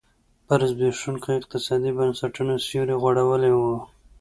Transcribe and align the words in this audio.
پر 0.47 0.59
زبېښونکو 0.69 1.29
اقتصادي 1.39 1.91
بنسټونو 1.97 2.53
سیوری 2.67 2.95
غوړولی 3.01 3.51
و. 3.55 3.59